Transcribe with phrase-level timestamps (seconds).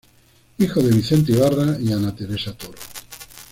[0.57, 2.73] Hijo de Vicente Ibarra y Ana Teresa Toro.